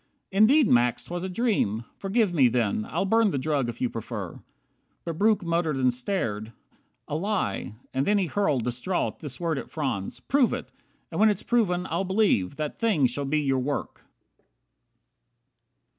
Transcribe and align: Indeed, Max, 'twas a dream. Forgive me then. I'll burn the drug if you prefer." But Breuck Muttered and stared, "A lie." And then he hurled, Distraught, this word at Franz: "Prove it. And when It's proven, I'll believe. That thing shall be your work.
Indeed, 0.31 0.67
Max, 0.67 1.03
'twas 1.03 1.21
a 1.21 1.29
dream. 1.29 1.85
Forgive 1.95 2.33
me 2.33 2.47
then. 2.47 2.87
I'll 2.89 3.05
burn 3.05 3.29
the 3.29 3.37
drug 3.37 3.69
if 3.69 3.79
you 3.79 3.87
prefer." 3.87 4.39
But 5.05 5.19
Breuck 5.19 5.43
Muttered 5.43 5.75
and 5.75 5.93
stared, 5.93 6.53
"A 7.07 7.15
lie." 7.15 7.75
And 7.93 8.07
then 8.07 8.17
he 8.17 8.25
hurled, 8.25 8.63
Distraught, 8.63 9.19
this 9.19 9.39
word 9.39 9.59
at 9.59 9.69
Franz: 9.69 10.19
"Prove 10.19 10.53
it. 10.53 10.71
And 11.11 11.19
when 11.19 11.29
It's 11.29 11.43
proven, 11.43 11.85
I'll 11.87 12.03
believe. 12.03 12.55
That 12.55 12.79
thing 12.79 13.05
shall 13.05 13.25
be 13.25 13.41
your 13.41 13.59
work. 13.59 14.01